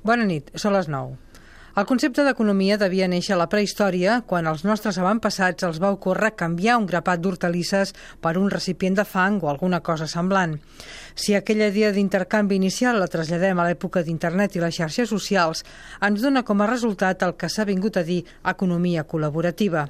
[0.00, 1.16] Bona nit, són les 9.
[1.78, 6.32] El concepte d'economia devia néixer a la prehistòria, quan als nostres avantpassats els va ocórrer
[6.34, 10.56] canviar un grapat d'hortalisses per un recipient de fang o alguna cosa semblant.
[11.14, 15.62] Si aquella idea d'intercanvi inicial la traslladem a l'època d'internet i les xarxes socials,
[16.02, 19.86] ens dona com a resultat el que s'ha vingut a dir economia col·laborativa.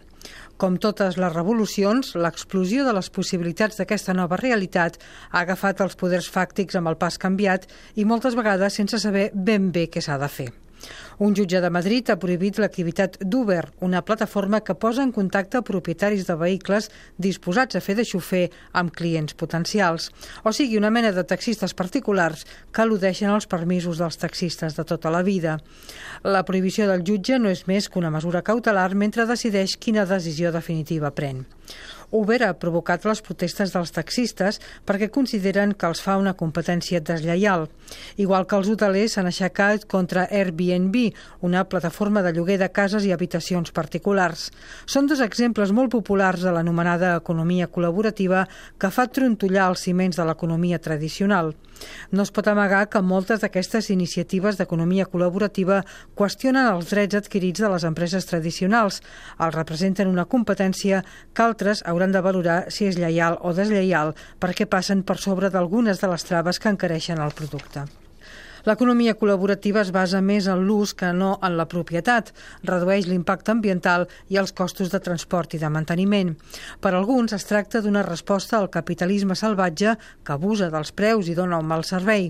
[0.60, 5.00] Com totes les revolucions, l'explosió de les possibilitats d'aquesta nova realitat
[5.30, 9.72] ha agafat els poders fàctics amb el pas canviat i moltes vegades sense saber ben
[9.72, 10.52] bé què s'ha de fer.
[11.18, 16.26] Un jutge de Madrid ha prohibit l'activitat d'Uber, una plataforma que posa en contacte propietaris
[16.28, 20.10] de vehicles disposats a fer de xofer amb clients potencials,
[20.44, 25.12] o sigui, una mena de taxistes particulars que al·ludeixen els permisos dels taxistes de tota
[25.12, 25.58] la vida.
[26.24, 30.52] La prohibició del jutge no és més que una mesura cautelar mentre decideix quina decisió
[30.52, 31.44] definitiva pren.
[32.10, 37.68] Uber ha provocat les protestes dels taxistes perquè consideren que els fa una competència deslleial.
[38.18, 40.96] Igual que els hotelers s'han aixecat contra Airbnb,
[41.46, 44.50] una plataforma de lloguer de cases i habitacions particulars.
[44.86, 48.46] Són dos exemples molt populars de l'anomenada economia col·laborativa
[48.78, 51.54] que fa trontollar els ciments de l'economia tradicional.
[52.12, 55.80] No es pot amagar que moltes d'aquestes iniciatives d'economia col·laborativa
[56.18, 59.00] qüestionen els drets adquirits de les empreses tradicionals,
[59.38, 64.66] els representen una competència que altres hauran de valorar si és lleial o deslleial perquè
[64.66, 67.88] passen per sobre d'algunes de les traves que encareixen el producte.
[68.68, 72.32] L'economia col·laborativa es basa més en l'ús que no en la propietat,
[72.68, 76.34] redueix l'impacte ambiental i els costos de transport i de manteniment.
[76.80, 81.60] Per alguns es tracta d'una resposta al capitalisme salvatge que abusa dels preus i dona
[81.62, 82.28] un mal servei.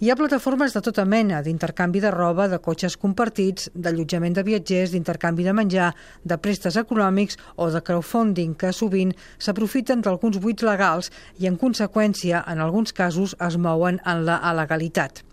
[0.00, 4.92] Hi ha plataformes de tota mena, d'intercanvi de roba, de cotxes compartits, d'allotjament de viatgers,
[4.92, 5.90] d'intercanvi de menjar,
[6.24, 12.44] de prestes econòmics o de crowdfunding que sovint s'aprofiten d'alguns buits legals i en conseqüència,
[12.46, 15.24] en alguns casos, es mouen en la alegalitat.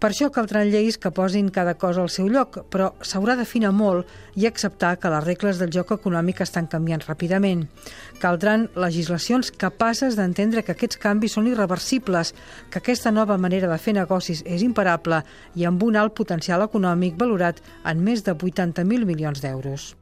[0.00, 4.08] Per això caldran lleis que posin cada cosa al seu lloc, però s'haurà d'afinar molt
[4.32, 7.66] i acceptar que les regles del joc econòmic estan canviant ràpidament.
[8.22, 12.32] Caldran legislacions capaces d'entendre que aquests canvis són irreversibles,
[12.72, 15.20] que aquesta nova manera de fer negocis és imparable
[15.54, 19.92] i amb un alt potencial econòmic valorat en més de 80.000 milions d'euros.